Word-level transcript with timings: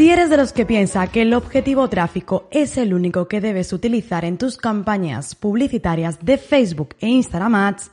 Si 0.00 0.08
eres 0.08 0.30
de 0.30 0.38
los 0.38 0.54
que 0.54 0.64
piensa 0.64 1.06
que 1.08 1.20
el 1.20 1.34
objetivo 1.34 1.86
tráfico 1.90 2.48
es 2.50 2.78
el 2.78 2.94
único 2.94 3.28
que 3.28 3.42
debes 3.42 3.70
utilizar 3.74 4.24
en 4.24 4.38
tus 4.38 4.56
campañas 4.56 5.34
publicitarias 5.34 6.24
de 6.24 6.38
Facebook 6.38 6.96
e 7.00 7.08
Instagram 7.08 7.54
Ads, 7.54 7.90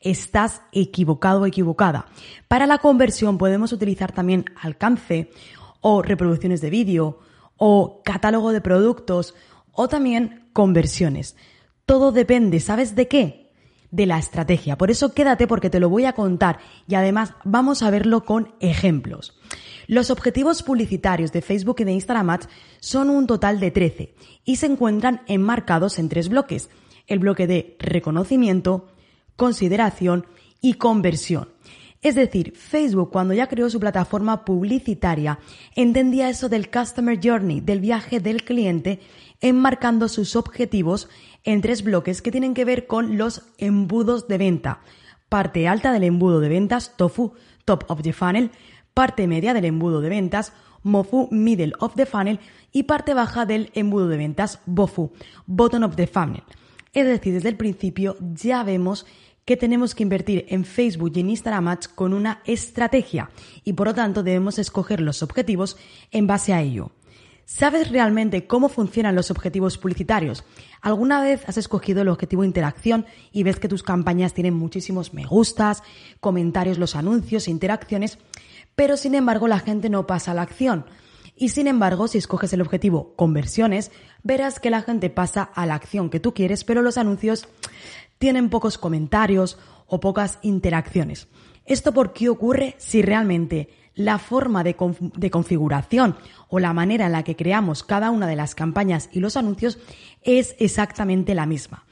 estás 0.00 0.62
equivocado 0.72 1.42
o 1.42 1.46
equivocada. 1.46 2.06
Para 2.48 2.66
la 2.66 2.78
conversión 2.78 3.36
podemos 3.36 3.70
utilizar 3.70 4.12
también 4.12 4.46
alcance 4.62 5.28
o 5.82 6.00
reproducciones 6.00 6.62
de 6.62 6.70
vídeo 6.70 7.18
o 7.58 8.00
catálogo 8.02 8.52
de 8.52 8.62
productos 8.62 9.34
o 9.72 9.88
también 9.88 10.48
conversiones. 10.54 11.36
Todo 11.84 12.12
depende, 12.12 12.60
¿sabes 12.60 12.96
de 12.96 13.08
qué? 13.08 13.41
De 13.92 14.06
la 14.06 14.18
estrategia. 14.18 14.76
Por 14.76 14.90
eso 14.90 15.14
quédate 15.14 15.46
porque 15.46 15.70
te 15.70 15.78
lo 15.78 15.88
voy 15.88 16.06
a 16.06 16.14
contar 16.14 16.58
y 16.88 16.96
además 16.96 17.34
vamos 17.44 17.84
a 17.84 17.90
verlo 17.90 18.24
con 18.24 18.52
ejemplos. 18.58 19.38
Los 19.86 20.10
objetivos 20.10 20.64
publicitarios 20.64 21.30
de 21.30 21.42
Facebook 21.42 21.76
y 21.78 21.84
de 21.84 21.92
Instagram 21.92 22.30
Ads 22.30 22.48
son 22.80 23.10
un 23.10 23.28
total 23.28 23.60
de 23.60 23.70
13 23.70 24.14
y 24.44 24.56
se 24.56 24.66
encuentran 24.66 25.20
enmarcados 25.28 26.00
en 26.00 26.08
tres 26.08 26.28
bloques. 26.28 26.70
El 27.06 27.20
bloque 27.20 27.46
de 27.46 27.76
reconocimiento, 27.78 28.88
consideración 29.36 30.26
y 30.60 30.74
conversión. 30.74 31.50
Es 32.02 32.16
decir, 32.16 32.54
Facebook 32.56 33.10
cuando 33.12 33.32
ya 33.32 33.46
creó 33.46 33.70
su 33.70 33.78
plataforma 33.78 34.44
publicitaria 34.44 35.38
entendía 35.76 36.28
eso 36.28 36.48
del 36.48 36.68
Customer 36.68 37.18
Journey, 37.22 37.60
del 37.60 37.78
viaje 37.78 38.18
del 38.18 38.42
cliente, 38.42 38.98
enmarcando 39.40 40.08
sus 40.08 40.34
objetivos 40.34 41.08
en 41.44 41.60
tres 41.60 41.82
bloques 41.82 42.22
que 42.22 42.30
tienen 42.30 42.54
que 42.54 42.64
ver 42.64 42.86
con 42.86 43.18
los 43.18 43.42
embudos 43.58 44.28
de 44.28 44.38
venta. 44.38 44.80
Parte 45.28 45.68
alta 45.68 45.92
del 45.92 46.04
embudo 46.04 46.40
de 46.40 46.48
ventas, 46.48 46.96
TOFU, 46.96 47.32
Top 47.64 47.84
of 47.88 48.02
the 48.02 48.12
Funnel, 48.12 48.50
parte 48.94 49.26
media 49.26 49.54
del 49.54 49.64
embudo 49.64 50.00
de 50.00 50.08
ventas, 50.08 50.52
MOFU, 50.82 51.28
Middle 51.30 51.72
of 51.78 51.94
the 51.94 52.06
Funnel, 52.06 52.40
y 52.72 52.84
parte 52.84 53.14
baja 53.14 53.46
del 53.46 53.70
embudo 53.74 54.08
de 54.08 54.16
ventas, 54.16 54.60
BOFU, 54.66 55.12
Bottom 55.46 55.84
of 55.84 55.96
the 55.96 56.06
Funnel. 56.06 56.42
Es 56.92 57.06
decir, 57.06 57.34
desde 57.34 57.48
el 57.48 57.56
principio 57.56 58.16
ya 58.34 58.62
vemos 58.64 59.06
que 59.44 59.56
tenemos 59.56 59.94
que 59.94 60.02
invertir 60.02 60.46
en 60.48 60.64
Facebook 60.64 61.12
y 61.14 61.20
en 61.20 61.30
Instagram 61.30 61.68
Ads 61.68 61.88
con 61.88 62.12
una 62.12 62.42
estrategia 62.44 63.30
y 63.64 63.72
por 63.72 63.88
lo 63.88 63.94
tanto 63.94 64.22
debemos 64.22 64.58
escoger 64.58 65.00
los 65.00 65.22
objetivos 65.22 65.76
en 66.10 66.26
base 66.26 66.52
a 66.52 66.60
ello. 66.60 66.92
¿Sabes 67.54 67.90
realmente 67.90 68.46
cómo 68.46 68.70
funcionan 68.70 69.14
los 69.14 69.30
objetivos 69.30 69.76
publicitarios? 69.76 70.42
¿Alguna 70.80 71.20
vez 71.20 71.46
has 71.46 71.58
escogido 71.58 72.00
el 72.00 72.08
objetivo 72.08 72.44
interacción 72.44 73.04
y 73.30 73.42
ves 73.42 73.60
que 73.60 73.68
tus 73.68 73.82
campañas 73.82 74.32
tienen 74.32 74.54
muchísimos 74.54 75.12
me 75.12 75.26
gustas, 75.26 75.82
comentarios, 76.20 76.78
los 76.78 76.96
anuncios, 76.96 77.48
interacciones, 77.48 78.16
pero 78.74 78.96
sin 78.96 79.14
embargo 79.14 79.48
la 79.48 79.58
gente 79.58 79.90
no 79.90 80.06
pasa 80.06 80.30
a 80.30 80.34
la 80.34 80.40
acción? 80.40 80.86
Y 81.36 81.50
sin 81.50 81.66
embargo, 81.66 82.08
si 82.08 82.16
escoges 82.16 82.54
el 82.54 82.62
objetivo 82.62 83.14
conversiones, 83.16 83.92
verás 84.22 84.58
que 84.58 84.70
la 84.70 84.80
gente 84.80 85.10
pasa 85.10 85.42
a 85.42 85.66
la 85.66 85.74
acción 85.74 86.08
que 86.08 86.20
tú 86.20 86.32
quieres, 86.32 86.64
pero 86.64 86.80
los 86.80 86.96
anuncios 86.96 87.48
tienen 88.16 88.48
pocos 88.48 88.78
comentarios 88.78 89.58
o 89.86 90.00
pocas 90.00 90.38
interacciones. 90.40 91.28
¿Esto 91.66 91.92
por 91.92 92.14
qué 92.14 92.30
ocurre 92.30 92.76
si 92.78 93.02
realmente 93.02 93.68
la 93.94 94.18
forma 94.18 94.64
de, 94.64 94.74
conf 94.74 95.00
de, 95.00 95.30
configuración 95.30 96.16
o 96.48 96.58
la 96.58 96.72
manera 96.72 97.06
en 97.06 97.12
la 97.12 97.22
que 97.22 97.36
creamos 97.36 97.82
cada 97.82 98.10
una 98.10 98.26
de 98.26 98.36
las 98.36 98.54
campañas 98.54 99.08
y 99.12 99.20
los 99.20 99.36
anuncios 99.36 99.78
es 100.22 100.56
exactamente 100.58 101.34
la 101.34 101.46
misma? 101.46 101.84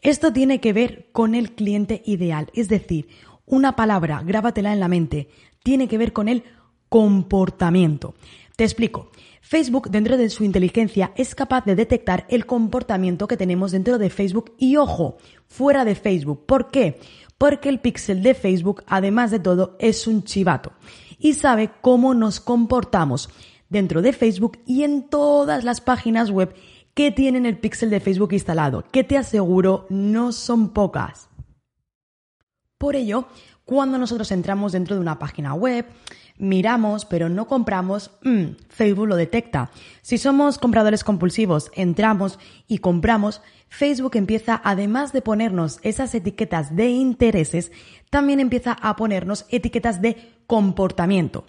Esto 0.00 0.32
tiene 0.32 0.60
que 0.60 0.72
ver 0.72 1.08
con 1.12 1.34
el 1.34 1.52
cliente 1.52 2.02
ideal, 2.06 2.50
es 2.54 2.68
decir, 2.68 3.08
una 3.46 3.74
palabra, 3.74 4.22
grábatela 4.24 4.72
en 4.72 4.80
la 4.80 4.88
mente, 4.88 5.28
tiene 5.62 5.88
que 5.88 5.98
ver 5.98 6.12
con 6.12 6.28
el 6.28 6.44
comportamiento. 6.88 8.14
Te 8.56 8.64
explico. 8.64 9.10
Facebook, 9.40 9.88
dentro 9.90 10.18
de 10.18 10.28
su 10.28 10.44
inteligencia, 10.44 11.12
es 11.16 11.34
capaz 11.34 11.64
de 11.64 11.74
detectar 11.74 12.26
el 12.28 12.44
comportamiento 12.44 13.26
que 13.26 13.38
tenemos 13.38 13.72
dentro 13.72 13.96
de 13.96 14.10
Facebook 14.10 14.54
y, 14.58 14.76
ojo, 14.76 15.16
fuera 15.46 15.86
de 15.86 15.94
Facebook. 15.94 16.44
¿Por 16.44 16.70
qué? 16.70 17.00
Porque 17.38 17.70
el 17.70 17.80
píxel 17.80 18.22
de 18.22 18.34
Facebook, 18.34 18.84
además 18.86 19.30
de 19.30 19.38
todo, 19.38 19.76
es 19.78 20.06
un 20.06 20.22
chivato 20.24 20.72
y 21.18 21.34
sabe 21.34 21.70
cómo 21.80 22.14
nos 22.14 22.40
comportamos 22.40 23.28
dentro 23.68 24.02
de 24.02 24.12
Facebook 24.12 24.58
y 24.66 24.82
en 24.82 25.08
todas 25.08 25.64
las 25.64 25.80
páginas 25.80 26.30
web 26.30 26.54
que 26.94 27.12
tienen 27.12 27.46
el 27.46 27.58
píxel 27.58 27.90
de 27.90 28.00
Facebook 28.00 28.32
instalado, 28.32 28.84
que 28.90 29.04
te 29.04 29.16
aseguro 29.16 29.86
no 29.88 30.32
son 30.32 30.70
pocas. 30.70 31.28
Por 32.76 32.96
ello, 32.96 33.26
cuando 33.68 33.98
nosotros 33.98 34.32
entramos 34.32 34.72
dentro 34.72 34.94
de 34.96 35.02
una 35.02 35.18
página 35.18 35.52
web, 35.52 35.84
miramos 36.38 37.04
pero 37.04 37.28
no 37.28 37.46
compramos, 37.46 38.10
mmm, 38.22 38.52
Facebook 38.70 39.08
lo 39.08 39.14
detecta. 39.14 39.70
Si 40.00 40.16
somos 40.16 40.56
compradores 40.56 41.04
compulsivos, 41.04 41.70
entramos 41.74 42.38
y 42.66 42.78
compramos, 42.78 43.42
Facebook 43.68 44.16
empieza, 44.16 44.58
además 44.64 45.12
de 45.12 45.20
ponernos 45.20 45.80
esas 45.82 46.14
etiquetas 46.14 46.76
de 46.76 46.88
intereses, 46.88 47.70
también 48.08 48.40
empieza 48.40 48.72
a 48.72 48.96
ponernos 48.96 49.44
etiquetas 49.50 50.00
de 50.00 50.16
comportamiento. 50.46 51.44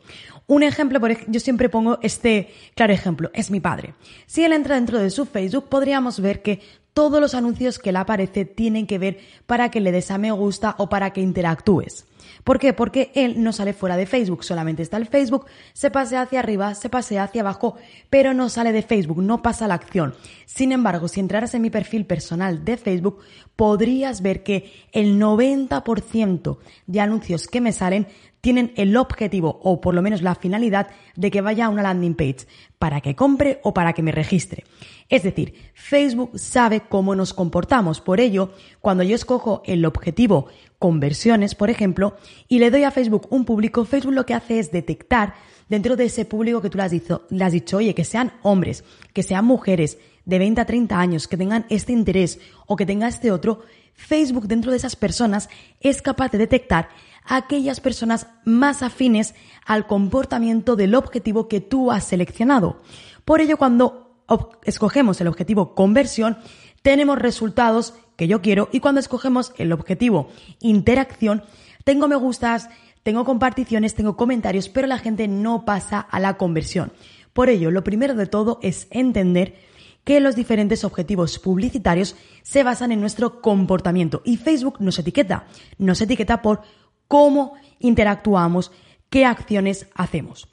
Un 0.46 0.64
ejemplo, 0.64 1.00
yo 1.28 1.40
siempre 1.40 1.70
pongo 1.70 2.00
este 2.02 2.54
claro 2.76 2.92
ejemplo, 2.92 3.32
es 3.34 3.50
mi 3.50 3.62
padre. 3.62 3.94
Si 4.26 4.44
él 4.44 4.52
entra 4.52 4.76
dentro 4.76 5.00
de 5.00 5.10
su 5.10 5.26
Facebook, 5.26 5.70
podríamos 5.70 6.20
ver 6.20 6.42
que 6.42 6.60
todos 6.94 7.22
los 7.22 7.34
anuncios 7.34 7.80
que 7.80 7.94
le 7.94 8.00
aparece 8.00 8.44
tienen 8.44 8.86
que 8.86 8.98
ver 8.98 9.20
para 9.46 9.72
que 9.72 9.80
le 9.80 9.94
des 9.94 10.12
a 10.12 10.18
me 10.18 10.34
gusta 10.34 10.76
o 10.80 10.90
para 10.90 11.14
que 11.14 11.22
interactúes. 11.22 12.06
¿Por 12.44 12.60
qué? 12.60 12.74
Porque 12.74 13.12
él 13.16 13.44
no 13.44 13.54
sale 13.54 13.74
fuera 13.74 13.98
de 13.98 14.06
Facebook, 14.06 14.44
solamente 14.44 14.82
está 14.82 14.98
el 14.98 15.08
Facebook, 15.08 15.46
se 15.74 15.92
pasea 15.92 16.22
hacia 16.22 16.40
arriba, 16.40 16.74
se 16.76 16.90
pasea 16.90 17.24
hacia 17.24 17.42
abajo, 17.42 17.76
pero 18.10 18.34
no 18.34 18.50
sale 18.50 18.72
de 18.72 18.82
Facebook, 18.82 19.22
no 19.22 19.42
pasa 19.42 19.68
la 19.68 19.76
acción. 19.76 20.16
Sin 20.46 20.72
embargo, 20.72 21.08
si 21.08 21.20
entraras 21.20 21.54
en 21.54 21.62
mi 21.62 21.70
perfil 21.70 22.06
personal 22.06 22.66
de 22.66 22.78
Facebook, 22.78 23.20
podrías 23.56 24.22
ver 24.22 24.44
que 24.44 24.72
el 24.92 25.20
90% 25.20 26.58
de 26.88 27.00
anuncios 27.00 27.48
que 27.48 27.62
me 27.62 27.72
salen 27.72 28.08
tienen 28.42 28.72
el 28.76 28.96
objetivo 28.96 29.60
o 29.64 29.82
por 29.82 29.94
lo 29.94 30.02
menos 30.02 30.22
la 30.22 30.36
finalidad 30.36 30.88
de 31.16 31.32
que 31.32 31.42
vaya 31.42 31.66
a 31.66 31.70
una 31.70 31.84
landing 31.84 32.16
page 32.16 32.48
para 32.78 33.02
que 33.02 33.16
compre 33.16 33.60
o 33.64 33.74
para 33.74 33.94
que 33.94 34.02
me 34.02 34.12
registre. 34.12 34.64
Es 35.10 35.24
decir, 35.24 35.56
Facebook 35.74 36.32
sabe 36.40 36.82
cómo 36.82 37.16
nos 37.16 37.34
comportamos. 37.34 38.00
Por 38.00 38.20
ello, 38.20 38.54
cuando 38.80 39.04
yo 39.04 39.16
escojo 39.16 39.62
el 39.66 39.86
objetivo 39.86 40.48
conversiones, 40.80 41.56
por 41.56 41.70
ejemplo, 41.70 42.16
y 42.48 42.60
le 42.60 42.72
doy 42.72 42.84
a 42.84 42.92
Facebook 42.92 43.28
un 43.30 43.46
público, 43.46 43.86
Facebook 43.86 44.14
lo 44.14 44.26
que 44.26 44.34
hace 44.34 44.60
es 44.60 44.72
detectar 44.72 45.36
dentro 45.68 45.96
de 45.96 46.06
ese 46.06 46.26
público 46.26 46.62
que 46.62 46.70
tú 46.70 46.78
le 46.78 46.86
has 46.86 46.92
dicho, 46.92 47.28
le 47.30 47.44
has 47.44 47.52
dicho 47.52 47.78
oye, 47.78 47.94
que 47.94 48.06
sean 48.06 48.32
hombres, 48.42 48.84
que 49.14 49.22
sean 49.22 49.46
mujeres 49.46 49.98
de 50.26 50.40
20 50.40 50.62
a 50.62 50.66
30 50.66 51.00
años, 51.00 51.28
que 51.28 51.38
tengan 51.38 51.66
este 51.70 51.92
interés 51.92 52.40
o 52.66 52.76
que 52.76 52.86
tenga 52.86 53.08
este 53.08 53.32
otro, 53.32 53.62
Facebook 53.94 54.48
dentro 54.48 54.72
de 54.72 54.78
esas 54.78 54.96
personas 54.96 55.50
es 55.82 56.02
capaz 56.02 56.32
de 56.32 56.38
detectar 56.38 56.90
aquellas 57.26 57.82
personas 57.82 58.28
más 58.46 58.82
afines 58.82 59.36
al 59.66 59.86
comportamiento 59.86 60.76
del 60.76 60.96
objetivo 60.96 61.48
que 61.48 61.60
tú 61.60 61.92
has 61.92 62.06
seleccionado. 62.06 62.82
Por 63.26 63.42
ello, 63.42 63.58
cuando 63.58 64.24
escogemos 64.64 65.20
el 65.20 65.28
objetivo 65.28 65.76
conversión, 65.76 66.38
tenemos 66.82 67.20
resultados 67.20 67.94
que 68.20 68.28
yo 68.28 68.42
quiero 68.42 68.68
y 68.74 68.82
cuando 68.82 69.00
escogemos 69.00 69.54
el 69.58 69.72
objetivo 69.72 70.28
interacción, 70.60 71.42
tengo 71.86 72.10
me 72.10 72.18
gustas, 72.18 72.70
tengo 73.02 73.24
comparticiones, 73.24 73.96
tengo 73.96 74.18
comentarios, 74.18 74.68
pero 74.68 74.88
la 74.88 74.98
gente 74.98 75.30
no 75.30 75.64
pasa 75.64 76.02
a 76.02 76.20
la 76.20 76.36
conversión. 76.36 76.92
Por 77.32 77.48
ello, 77.48 77.72
lo 77.72 77.86
primero 77.86 78.16
de 78.16 78.26
todo 78.26 78.60
es 78.62 78.88
entender 78.92 79.56
que 80.04 80.20
los 80.20 80.36
diferentes 80.36 80.84
objetivos 80.84 81.40
publicitarios 81.40 82.18
se 82.44 82.64
basan 82.64 82.92
en 82.92 83.00
nuestro 83.00 83.40
comportamiento 83.40 84.22
y 84.26 84.36
Facebook 84.36 84.82
nos 84.82 85.00
etiqueta, 85.00 85.48
nos 85.78 86.02
etiqueta 86.02 86.42
por 86.42 86.64
cómo 87.08 87.54
interactuamos, 87.80 88.74
qué 89.10 89.24
acciones 89.24 89.88
hacemos. 89.96 90.50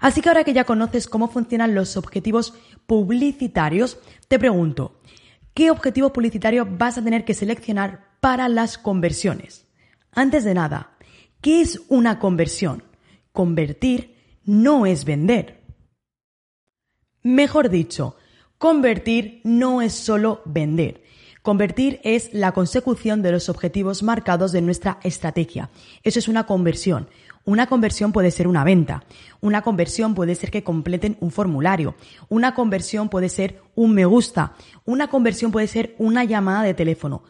Así 0.00 0.22
que 0.22 0.30
ahora 0.30 0.44
que 0.44 0.54
ya 0.54 0.64
conoces 0.64 1.08
cómo 1.08 1.28
funcionan 1.28 1.74
los 1.74 1.98
objetivos 1.98 2.54
publicitarios, 2.86 3.98
te 4.28 4.38
pregunto, 4.38 4.94
¿qué 5.54 5.70
objetivo 5.70 6.12
publicitario 6.12 6.66
vas 6.66 6.98
a 6.98 7.04
tener 7.04 7.24
que 7.24 7.34
seleccionar 7.34 8.16
para 8.20 8.48
las 8.48 8.78
conversiones? 8.78 9.66
Antes 10.12 10.44
de 10.44 10.54
nada, 10.54 10.96
¿qué 11.40 11.60
es 11.60 11.82
una 11.88 12.18
conversión? 12.18 12.84
Convertir 13.32 14.16
no 14.44 14.86
es 14.86 15.04
vender. 15.04 15.62
Mejor 17.22 17.70
dicho, 17.70 18.16
convertir 18.58 19.40
no 19.44 19.82
es 19.82 19.92
solo 19.92 20.42
vender. 20.44 21.01
Convertir 21.42 22.00
es 22.04 22.32
la 22.32 22.52
consecución 22.52 23.20
de 23.20 23.32
los 23.32 23.48
objetivos 23.48 24.04
marcados 24.04 24.52
de 24.52 24.62
nuestra 24.62 24.98
estrategia. 25.02 25.70
Eso 26.04 26.20
es 26.20 26.28
una 26.28 26.46
conversión. 26.46 27.08
Una 27.44 27.66
conversión 27.66 28.12
puede 28.12 28.30
ser 28.30 28.46
una 28.46 28.62
venta, 28.62 29.02
una 29.40 29.62
conversión 29.62 30.14
puede 30.14 30.36
ser 30.36 30.52
que 30.52 30.62
completen 30.62 31.16
un 31.18 31.32
formulario, 31.32 31.96
una 32.28 32.54
conversión 32.54 33.08
puede 33.08 33.28
ser 33.28 33.60
un 33.74 33.94
me 33.94 34.04
gusta, 34.04 34.54
una 34.84 35.08
conversión 35.08 35.50
puede 35.50 35.66
ser 35.66 35.96
una 35.98 36.22
llamada 36.22 36.62
de 36.62 36.74
teléfono. 36.74 37.24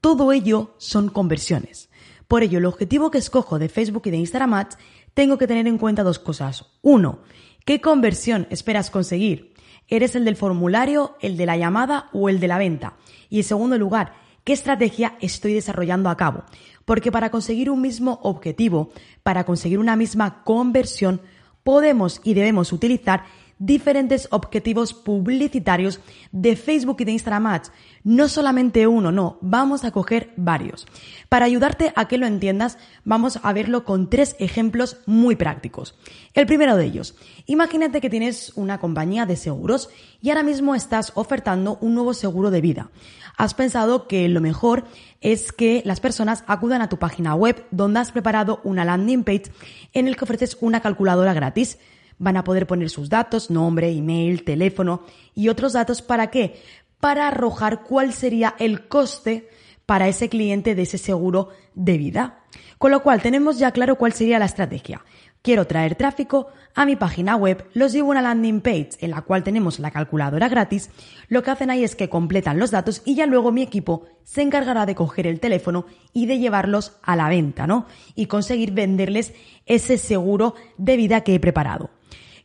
Todo 0.00 0.32
ello 0.32 0.74
son 0.78 1.10
conversiones. 1.10 1.90
Por 2.26 2.42
ello, 2.42 2.58
el 2.58 2.66
objetivo 2.66 3.12
que 3.12 3.18
escojo 3.18 3.60
de 3.60 3.68
Facebook 3.68 4.02
y 4.06 4.10
de 4.10 4.16
Instagram 4.16 4.54
Ads, 4.54 4.78
tengo 5.14 5.38
que 5.38 5.46
tener 5.46 5.68
en 5.68 5.78
cuenta 5.78 6.02
dos 6.02 6.18
cosas. 6.18 6.66
Uno, 6.82 7.20
¿qué 7.64 7.80
conversión 7.80 8.48
esperas 8.50 8.90
conseguir? 8.90 9.51
¿Eres 9.92 10.14
el 10.14 10.24
del 10.24 10.36
formulario, 10.36 11.18
el 11.20 11.36
de 11.36 11.44
la 11.44 11.58
llamada 11.58 12.08
o 12.14 12.30
el 12.30 12.40
de 12.40 12.48
la 12.48 12.56
venta? 12.56 12.94
Y 13.28 13.36
en 13.36 13.44
segundo 13.44 13.76
lugar, 13.76 14.14
¿qué 14.42 14.54
estrategia 14.54 15.18
estoy 15.20 15.52
desarrollando 15.52 16.08
a 16.08 16.16
cabo? 16.16 16.44
Porque 16.86 17.12
para 17.12 17.28
conseguir 17.28 17.68
un 17.68 17.82
mismo 17.82 18.18
objetivo, 18.22 18.90
para 19.22 19.44
conseguir 19.44 19.78
una 19.78 19.94
misma 19.94 20.44
conversión, 20.44 21.20
podemos 21.62 22.22
y 22.24 22.32
debemos 22.32 22.72
utilizar 22.72 23.24
diferentes 23.64 24.26
objetivos 24.32 24.92
publicitarios 24.92 26.00
de 26.32 26.56
Facebook 26.56 26.96
y 26.98 27.04
de 27.04 27.12
Instagram. 27.12 27.62
No 28.02 28.26
solamente 28.26 28.88
uno, 28.88 29.12
no, 29.12 29.38
vamos 29.40 29.84
a 29.84 29.92
coger 29.92 30.32
varios. 30.36 30.86
Para 31.28 31.44
ayudarte 31.44 31.92
a 31.94 32.08
que 32.08 32.18
lo 32.18 32.26
entiendas, 32.26 32.76
vamos 33.04 33.38
a 33.40 33.52
verlo 33.52 33.84
con 33.84 34.10
tres 34.10 34.34
ejemplos 34.40 34.98
muy 35.06 35.36
prácticos. 35.36 35.94
El 36.34 36.46
primero 36.46 36.76
de 36.76 36.86
ellos, 36.86 37.14
imagínate 37.46 38.00
que 38.00 38.10
tienes 38.10 38.52
una 38.56 38.78
compañía 38.78 39.26
de 39.26 39.36
seguros 39.36 39.90
y 40.20 40.30
ahora 40.30 40.42
mismo 40.42 40.74
estás 40.74 41.12
ofertando 41.14 41.78
un 41.80 41.94
nuevo 41.94 42.14
seguro 42.14 42.50
de 42.50 42.60
vida. 42.60 42.90
Has 43.36 43.54
pensado 43.54 44.08
que 44.08 44.28
lo 44.28 44.40
mejor 44.40 44.84
es 45.20 45.52
que 45.52 45.82
las 45.84 46.00
personas 46.00 46.42
acudan 46.48 46.82
a 46.82 46.88
tu 46.88 46.98
página 46.98 47.36
web 47.36 47.64
donde 47.70 48.00
has 48.00 48.10
preparado 48.10 48.60
una 48.64 48.84
landing 48.84 49.22
page 49.22 49.52
en 49.92 50.08
el 50.08 50.16
que 50.16 50.24
ofreces 50.24 50.58
una 50.60 50.80
calculadora 50.80 51.32
gratis 51.32 51.78
van 52.18 52.36
a 52.36 52.44
poder 52.44 52.66
poner 52.66 52.90
sus 52.90 53.08
datos, 53.08 53.50
nombre, 53.50 53.90
email, 53.90 54.44
teléfono 54.44 55.02
y 55.34 55.48
otros 55.48 55.72
datos. 55.72 56.02
¿Para 56.02 56.28
qué? 56.28 56.60
Para 57.00 57.28
arrojar 57.28 57.82
cuál 57.82 58.12
sería 58.12 58.54
el 58.58 58.88
coste 58.88 59.48
para 59.86 60.08
ese 60.08 60.28
cliente 60.28 60.74
de 60.74 60.82
ese 60.82 60.98
seguro 60.98 61.50
de 61.74 61.98
vida. 61.98 62.40
Con 62.78 62.90
lo 62.90 63.02
cual 63.02 63.22
tenemos 63.22 63.58
ya 63.58 63.70
claro 63.72 63.96
cuál 63.96 64.12
sería 64.12 64.38
la 64.38 64.44
estrategia. 64.44 65.04
Quiero 65.42 65.66
traer 65.66 65.96
tráfico 65.96 66.48
a 66.74 66.86
mi 66.86 66.94
página 66.94 67.34
web, 67.34 67.66
los 67.74 67.92
llevo 67.92 68.08
a 68.08 68.10
una 68.12 68.22
landing 68.22 68.60
page 68.60 68.90
en 69.00 69.10
la 69.10 69.22
cual 69.22 69.42
tenemos 69.42 69.80
la 69.80 69.90
calculadora 69.90 70.48
gratis. 70.48 70.90
Lo 71.28 71.42
que 71.42 71.50
hacen 71.50 71.70
ahí 71.70 71.82
es 71.82 71.96
que 71.96 72.08
completan 72.08 72.58
los 72.58 72.70
datos 72.70 73.02
y 73.04 73.16
ya 73.16 73.26
luego 73.26 73.50
mi 73.50 73.62
equipo 73.62 74.06
se 74.22 74.42
encargará 74.42 74.86
de 74.86 74.94
coger 74.94 75.26
el 75.26 75.40
teléfono 75.40 75.84
y 76.12 76.26
de 76.26 76.38
llevarlos 76.38 76.92
a 77.02 77.16
la 77.16 77.28
venta, 77.28 77.66
¿no? 77.66 77.86
Y 78.14 78.26
conseguir 78.26 78.70
venderles 78.70 79.34
ese 79.66 79.98
seguro 79.98 80.54
de 80.78 80.96
vida 80.96 81.22
que 81.22 81.34
he 81.34 81.40
preparado. 81.40 81.90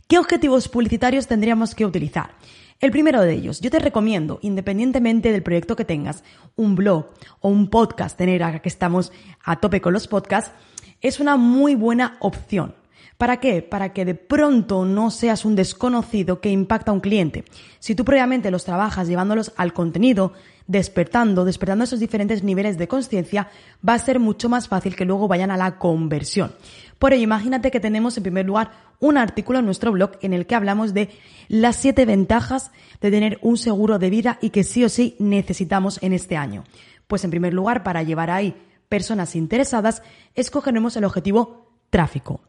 ¿Qué 0.07 0.17
objetivos 0.17 0.69
publicitarios 0.69 1.27
tendríamos 1.27 1.75
que 1.75 1.85
utilizar? 1.85 2.29
El 2.79 2.91
primero 2.91 3.19
de 3.19 3.33
ellos, 3.33 3.59
yo 3.59 3.69
te 3.69 3.79
recomiendo, 3.79 4.39
independientemente 4.41 5.33
del 5.33 5.43
proyecto 5.43 5.75
que 5.75 5.83
tengas, 5.83 6.23
un 6.55 6.75
blog 6.77 7.07
o 7.41 7.49
un 7.49 7.69
podcast, 7.69 8.17
tener 8.17 8.41
acá 8.41 8.59
que 8.59 8.69
estamos 8.69 9.11
a 9.43 9.59
tope 9.59 9.81
con 9.81 9.91
los 9.91 10.07
podcasts, 10.07 10.53
es 11.01 11.19
una 11.19 11.35
muy 11.35 11.75
buena 11.75 12.15
opción. 12.21 12.73
¿Para 13.17 13.41
qué? 13.41 13.61
Para 13.61 13.91
que 13.91 14.05
de 14.05 14.15
pronto 14.15 14.85
no 14.85 15.11
seas 15.11 15.43
un 15.43 15.55
desconocido 15.57 16.39
que 16.39 16.51
impacta 16.51 16.91
a 16.91 16.93
un 16.93 17.01
cliente. 17.01 17.43
Si 17.79 17.93
tú 17.93 18.05
previamente 18.05 18.49
los 18.49 18.63
trabajas 18.63 19.09
llevándolos 19.09 19.51
al 19.57 19.73
contenido, 19.73 20.31
despertando, 20.67 21.43
despertando 21.43 21.85
esos 21.85 21.99
diferentes 21.99 22.43
niveles 22.43 22.77
de 22.77 22.87
conciencia, 22.87 23.49
va 23.87 23.95
a 23.95 23.99
ser 23.99 24.19
mucho 24.19 24.49
más 24.49 24.67
fácil 24.67 24.95
que 24.95 25.05
luego 25.05 25.27
vayan 25.27 25.49
a 25.49 25.57
la 25.57 25.79
conversión. 25.79 26.53
Por 26.99 27.13
ello, 27.13 27.23
imagínate 27.23 27.71
que 27.71 27.79
tenemos 27.79 28.17
en 28.17 28.23
primer 28.23 28.45
lugar 28.45 28.71
un 28.99 29.17
artículo 29.17 29.59
en 29.59 29.65
nuestro 29.65 29.91
blog 29.91 30.11
en 30.21 30.33
el 30.33 30.47
que 30.47 30.55
hablamos 30.55 30.93
de 30.93 31.09
las 31.47 31.75
siete 31.75 32.05
ventajas 32.05 32.71
de 33.01 33.11
tener 33.11 33.37
un 33.41 33.57
seguro 33.57 33.99
de 33.99 34.09
vida 34.09 34.39
y 34.41 34.49
que 34.49 34.63
sí 34.63 34.83
o 34.83 34.89
sí 34.89 35.15
necesitamos 35.19 36.01
en 36.01 36.13
este 36.13 36.37
año. 36.37 36.63
Pues 37.07 37.23
en 37.23 37.29
primer 37.29 37.53
lugar, 37.53 37.83
para 37.83 38.03
llevar 38.03 38.31
ahí 38.31 38.55
personas 38.89 39.35
interesadas, 39.35 40.01
escogeremos 40.33 40.95
el 40.97 41.03
objetivo 41.03 41.67
tráfico. 41.89 42.41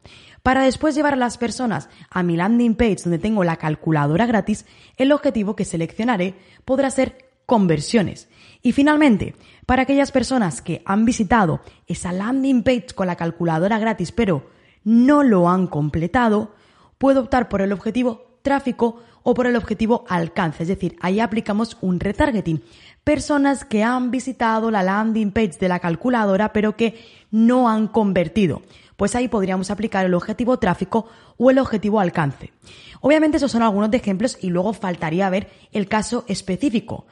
Para 0.42 0.62
después 0.62 0.94
llevar 0.94 1.14
a 1.14 1.16
las 1.16 1.36
personas 1.36 1.88
a 2.10 2.22
mi 2.22 2.36
landing 2.36 2.74
page 2.74 3.02
donde 3.04 3.18
tengo 3.18 3.44
la 3.44 3.56
calculadora 3.56 4.26
gratis, 4.26 4.66
el 4.96 5.12
objetivo 5.12 5.56
que 5.56 5.64
seleccionaré 5.64 6.34
podrá 6.64 6.90
ser 6.90 7.28
conversiones. 7.44 8.28
Y 8.62 8.72
finalmente, 8.72 9.34
para 9.66 9.82
aquellas 9.82 10.12
personas 10.12 10.62
que 10.62 10.82
han 10.84 11.04
visitado 11.04 11.60
esa 11.86 12.12
landing 12.12 12.62
page 12.62 12.88
con 12.94 13.06
la 13.06 13.16
calculadora 13.16 13.78
gratis 13.78 14.12
pero 14.12 14.50
no 14.84 15.22
lo 15.22 15.48
han 15.48 15.66
completado, 15.66 16.54
puedo 16.98 17.20
optar 17.20 17.48
por 17.48 17.60
el 17.60 17.72
objetivo 17.72 18.38
tráfico 18.42 19.02
o 19.22 19.34
por 19.34 19.46
el 19.46 19.56
objetivo 19.56 20.04
alcance. 20.08 20.62
Es 20.62 20.68
decir, 20.68 20.96
ahí 21.00 21.20
aplicamos 21.20 21.76
un 21.80 22.00
retargeting. 22.00 22.62
Personas 23.04 23.64
que 23.64 23.84
han 23.84 24.10
visitado 24.10 24.70
la 24.70 24.82
landing 24.82 25.32
page 25.32 25.58
de 25.60 25.68
la 25.68 25.80
calculadora 25.80 26.52
pero 26.52 26.76
que 26.76 27.04
no 27.30 27.68
han 27.68 27.88
convertido. 27.88 28.62
Pues 28.96 29.14
ahí 29.14 29.28
podríamos 29.28 29.70
aplicar 29.70 30.06
el 30.06 30.14
objetivo 30.14 30.58
tráfico 30.58 31.06
o 31.36 31.50
el 31.50 31.58
objetivo 31.58 32.00
alcance. 32.00 32.52
Obviamente 33.00 33.36
esos 33.36 33.52
son 33.52 33.62
algunos 33.62 33.90
de 33.90 33.98
ejemplos 33.98 34.38
y 34.40 34.48
luego 34.50 34.72
faltaría 34.72 35.30
ver 35.30 35.48
el 35.72 35.86
caso 35.88 36.24
específico. 36.26 37.06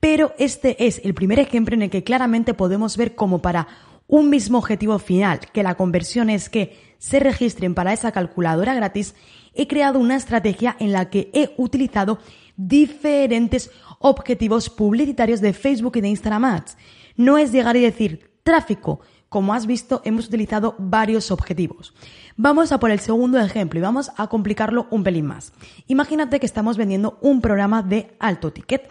Pero 0.00 0.34
este 0.38 0.86
es 0.86 1.00
el 1.04 1.14
primer 1.14 1.38
ejemplo 1.38 1.74
en 1.74 1.82
el 1.82 1.90
que 1.90 2.04
claramente 2.04 2.54
podemos 2.54 2.96
ver 2.96 3.14
cómo 3.14 3.40
para 3.40 3.68
un 4.06 4.30
mismo 4.30 4.58
objetivo 4.58 4.98
final, 4.98 5.40
que 5.52 5.62
la 5.62 5.74
conversión 5.74 6.30
es 6.30 6.48
que 6.48 6.94
se 6.98 7.20
registren 7.20 7.74
para 7.74 7.92
esa 7.92 8.12
calculadora 8.12 8.74
gratis, 8.74 9.14
he 9.54 9.66
creado 9.66 9.98
una 9.98 10.16
estrategia 10.16 10.76
en 10.78 10.92
la 10.92 11.10
que 11.10 11.30
he 11.32 11.54
utilizado 11.56 12.18
diferentes 12.56 13.70
objetivos 13.98 14.70
publicitarios 14.70 15.40
de 15.40 15.52
Facebook 15.52 15.96
y 15.96 16.00
de 16.00 16.08
Instagram 16.08 16.44
Ads. 16.44 16.76
No 17.16 17.38
es 17.38 17.52
llegar 17.52 17.76
y 17.76 17.80
decir 17.80 18.30
tráfico. 18.42 19.00
Como 19.28 19.54
has 19.54 19.66
visto, 19.66 20.02
hemos 20.04 20.28
utilizado 20.28 20.76
varios 20.78 21.30
objetivos. 21.30 21.94
Vamos 22.36 22.70
a 22.70 22.78
por 22.78 22.90
el 22.90 23.00
segundo 23.00 23.40
ejemplo 23.40 23.78
y 23.78 23.82
vamos 23.82 24.12
a 24.16 24.28
complicarlo 24.28 24.86
un 24.90 25.02
pelín 25.02 25.26
más. 25.26 25.52
Imagínate 25.88 26.38
que 26.38 26.46
estamos 26.46 26.76
vendiendo 26.76 27.18
un 27.22 27.40
programa 27.40 27.82
de 27.82 28.14
alto 28.20 28.52
ticket 28.52 28.90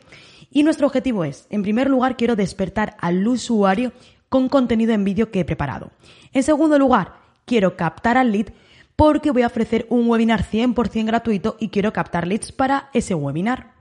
y 0.55 0.63
nuestro 0.63 0.87
objetivo 0.87 1.25
es, 1.25 1.47
en 1.49 1.63
primer 1.63 1.89
lugar, 1.89 2.15
quiero 2.15 2.37
despertar 2.37 2.95
al 3.01 3.27
usuario 3.27 3.91
con 4.29 4.47
contenido 4.47 4.93
en 4.93 5.03
vídeo 5.03 5.29
que 5.29 5.41
he 5.41 5.45
preparado. 5.45 5.91
En 6.31 6.43
segundo 6.43 6.79
lugar, 6.79 7.15
quiero 7.43 7.75
captar 7.75 8.17
al 8.17 8.31
lead 8.31 8.53
porque 8.95 9.31
voy 9.31 9.41
a 9.41 9.47
ofrecer 9.47 9.85
un 9.89 10.09
webinar 10.09 10.45
100% 10.49 11.07
gratuito 11.07 11.57
y 11.59 11.67
quiero 11.67 11.91
captar 11.91 12.25
leads 12.25 12.53
para 12.53 12.89
ese 12.93 13.13
webinar. 13.13 13.73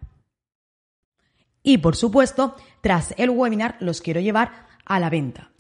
Y 1.63 1.79
por 1.79 1.95
supuesto, 1.95 2.57
tras 2.81 3.15
el 3.19 3.31
webinar 3.31 3.77
los 3.79 4.01
quiero 4.01 4.21
llevar 4.21 4.67
a 4.85 4.99
la 4.99 5.11
venta. 5.11 5.53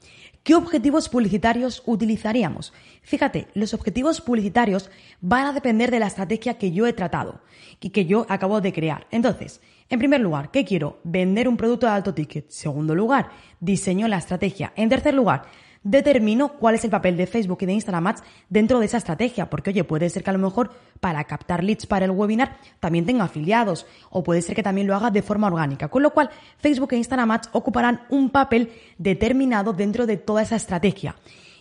¿Qué 0.43 0.57
objetivos 0.57 1.09
publicitarios 1.09 1.85
utilizaríamos? 1.87 2.73
Fíjate, 3.03 3.47
los 3.55 3.73
objetivos 3.73 4.21
publicitarios 4.21 4.91
van 5.21 5.47
a 5.47 5.53
depender 5.53 5.93
de 5.93 6.01
la 6.01 6.09
estrategia 6.09 6.59
que 6.59 6.73
yo 6.73 6.89
he 6.89 6.93
tratado 6.93 7.41
y 7.79 7.91
que 7.91 8.05
yo 8.05 8.27
acabo 8.29 8.61
de 8.61 8.73
crear. 8.73 9.07
Entonces, 9.13 9.61
en 9.89 9.99
primer 9.99 10.21
lugar, 10.21 10.51
¿qué 10.51 10.65
quiero? 10.65 11.01
Vender 11.05 11.49
un 11.49 11.57
producto 11.57 11.87
de 11.87 11.93
alto 11.93 12.15
ticket. 12.15 12.51
Segundo 12.51 12.95
lugar, 12.95 13.31
diseño 13.61 14.09
la 14.09 14.19
estrategia. 14.19 14.73
En 14.77 14.89
tercer 14.89 15.15
lugar, 15.15 15.45
determino 15.85 16.55
cuál 16.55 16.75
es 16.75 16.85
el 16.85 16.91
papel 16.91 17.17
de 17.17 17.27
Facebook 17.27 17.59
y 17.61 17.67
de 17.67 17.75
Instagram 17.75 18.07
Ads 18.09 18.23
dentro 18.49 18.81
de 18.81 18.87
esa 18.87 18.97
estrategia, 18.97 19.51
porque 19.51 19.71
oye, 19.71 19.85
puede 19.85 20.09
ser 20.09 20.25
que 20.25 20.31
a 20.31 20.33
lo 20.33 20.39
mejor 20.39 20.73
para 20.99 21.23
captar 21.25 21.63
leads 21.63 21.87
para 21.87 22.07
el 22.07 22.11
webinar 22.11 22.57
también 22.81 23.05
tenga 23.05 23.25
afiliados 23.25 23.87
o 24.11 24.25
puede 24.25 24.43
ser 24.43 24.57
que 24.57 24.63
también 24.63 24.87
lo 24.87 24.97
haga 24.97 25.11
de 25.11 25.23
forma 25.23 25.47
orgánica, 25.47 25.89
con 25.89 26.03
lo 26.03 26.13
cual 26.13 26.31
Facebook 26.59 26.95
e 26.95 26.97
Instagram 26.97 27.31
Ads 27.31 27.51
ocuparán 27.53 28.01
un 28.09 28.31
papel 28.31 28.73
determinado 28.97 29.75
dentro 29.75 30.07
de 30.07 30.17
toda 30.17 30.43
esa 30.43 30.57
estrategia. 30.57 31.15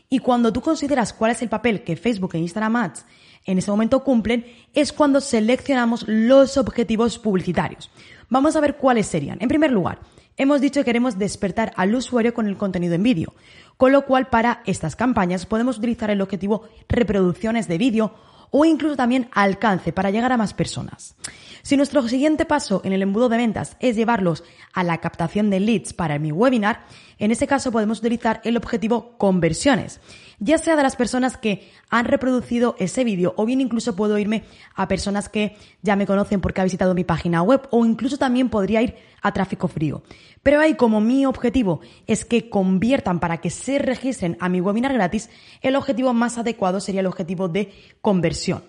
Y 0.10 0.20
cuando 0.20 0.53
tú 0.53 0.62
consideras 0.62 1.12
cuál 1.12 1.32
es 1.32 1.42
el 1.42 1.50
papel 1.50 1.84
que 1.84 1.98
Facebook 1.98 2.36
e 2.36 2.39
Instagram 2.39 2.75
Ads 2.77 3.06
en 3.46 3.58
ese 3.58 3.72
momento 3.72 4.03
cumplen, 4.03 4.46
es 4.74 4.94
cuando 4.94 5.20
seleccionamos 5.20 6.06
los 6.08 6.58
objetivos 6.58 7.20
publicitarios. 7.20 7.92
Vamos 8.34 8.56
a 8.56 8.62
ver 8.62 8.78
cuáles 8.78 9.06
serían. 9.06 9.38
En 9.42 9.48
primer 9.48 9.72
lugar, 9.72 10.00
hemos 10.38 10.60
dicho 10.60 10.80
que 10.80 10.86
queremos 10.86 11.20
despertar 11.20 11.72
al 11.75 11.94
usuario 11.94 12.34
con 12.34 12.48
el 12.48 12.58
contenido 12.58 12.96
en 12.96 13.04
vídeo. 13.04 13.36
Con 13.78 13.92
lo 13.92 14.08
cual, 14.08 14.25
para 14.25 14.63
estas 14.66 14.96
campañas 14.96 15.46
podemos 15.46 15.78
utilizar 15.78 16.10
el 16.10 16.20
objetivo 16.20 16.63
reproducciones 16.90 17.68
de 17.68 17.78
vídeo 17.78 18.16
o 18.50 18.66
incluso 18.66 18.96
también 18.96 19.30
alcance 19.34 19.94
para 19.94 20.10
llegar 20.10 20.32
a 20.32 20.38
más 20.38 20.56
personas. 20.56 21.16
Si 21.62 21.78
nuestro 21.78 22.08
siguiente 22.08 22.46
paso 22.46 22.82
en 22.84 22.94
el 22.94 23.04
embudo 23.04 23.30
de 23.30 23.38
ventas 23.38 23.78
es 23.80 23.96
llevarlos 23.96 24.44
a 24.74 24.84
la 24.84 24.98
captación 24.98 25.52
de 25.52 25.60
leads 25.60 25.94
para 25.94 26.18
mi 26.18 26.32
webinar, 26.32 26.86
en 27.20 27.32
ese 27.32 27.48
caso 27.48 27.72
podemos 27.72 28.00
utilizar 28.00 28.41
el 28.43 28.58
objetivo 28.58 29.17
conversiones, 29.17 30.00
ya 30.39 30.58
sea 30.58 30.75
de 30.75 30.84
las 30.84 30.96
personas 30.96 31.38
que 31.38 31.70
han 31.89 32.05
reproducido 32.05 32.75
ese 32.79 33.03
vídeo 33.03 33.34
o 33.38 33.46
bien 33.46 33.62
incluso 33.62 33.96
puedo 33.96 34.17
irme 34.17 34.43
a 34.75 34.88
personas 34.88 35.29
que 35.29 35.55
ya 35.82 35.96
me 35.96 36.05
conocen 36.05 36.41
porque 36.41 36.62
ha 36.62 36.65
visitado 36.65 36.93
mi 36.93 37.03
página 37.03 37.41
web 37.41 37.67
o 37.72 37.86
incluso 37.86 38.17
también 38.17 38.50
podría 38.50 38.82
ir 38.82 38.96
a 39.22 39.32
tráfico 39.32 39.67
frío. 39.67 40.03
Pero 40.41 40.60
ahí 40.60 40.75
como 40.75 41.00
mi 41.00 41.25
objetivo 41.25 41.79
es 42.05 42.25
que 42.25 42.50
conviertan 42.50 43.20
para 43.20 43.38
que 43.38 43.50
se 43.50 43.79
registren 43.79 44.38
a 44.39 44.50
mi 44.50 44.60
webinar 44.60 44.93
gratis, 44.93 45.29
el 45.62 45.75
objetivo 45.75 46.13
más 46.13 46.38
adecuado 46.38 46.82
sería 46.82 47.01
el 47.01 47.08
objetivo 47.08 47.48
de 47.48 47.72
conversión. 48.01 48.63